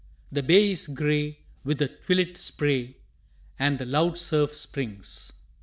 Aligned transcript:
The 0.31 0.41
bay 0.41 0.71
is 0.71 0.87
gray 0.87 1.37
with 1.63 1.77
the 1.77 1.87
twilit 1.87 2.35
spray 2.35 2.97
And 3.59 3.77
the 3.77 3.85
loud 3.85 4.17
surf 4.17 4.55
springs. 4.55 5.31